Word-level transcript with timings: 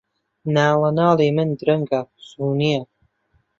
ناڵەناڵی 0.53 1.29
من 1.35 1.49
درەنگە، 1.59 2.01
زوو 2.27 2.49
نییە 2.59 2.83